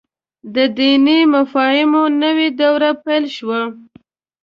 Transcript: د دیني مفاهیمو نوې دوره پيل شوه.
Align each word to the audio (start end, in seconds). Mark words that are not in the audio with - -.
د 0.55 0.57
دیني 0.77 1.19
مفاهیمو 1.35 2.03
نوې 2.23 2.47
دوره 2.61 2.89
پيل 3.03 3.25
شوه. 3.35 3.61